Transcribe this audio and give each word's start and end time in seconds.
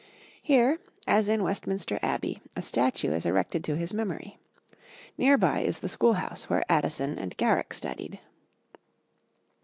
Here, 0.41 0.79
as 1.05 1.29
in 1.29 1.43
Westminster 1.43 1.99
Abbey, 2.01 2.41
a 2.55 2.63
statue 2.63 3.11
is 3.13 3.23
erected 3.23 3.63
to 3.65 3.75
his 3.75 3.93
memory. 3.93 4.39
Near 5.15 5.37
by 5.37 5.59
is 5.59 5.77
the 5.77 5.89
schoolhouse 5.89 6.49
where 6.49 6.65
Addison 6.67 7.19
and 7.19 7.37
Garrick 7.37 7.71
studied. 7.71 8.17